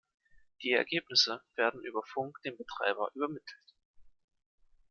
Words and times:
Die 0.63 0.71
Ergebnisse 0.71 1.43
werden 1.53 1.83
über 1.85 2.01
Funk 2.03 2.41
dem 2.43 2.57
Betreiber 2.57 3.11
übermittelt. 3.13 3.75